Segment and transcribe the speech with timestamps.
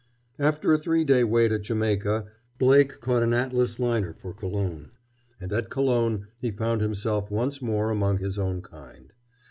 [0.39, 2.25] After a three day wait at Jamaica
[2.57, 4.89] Blake caught an Atlas liner for Colon.
[5.39, 9.13] And at Colon he found himself once more among his own kind.